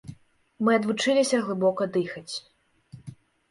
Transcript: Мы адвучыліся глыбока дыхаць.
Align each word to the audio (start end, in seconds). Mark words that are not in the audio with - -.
Мы 0.67 0.71
адвучыліся 0.79 1.43
глыбока 1.45 1.83
дыхаць. 2.01 2.35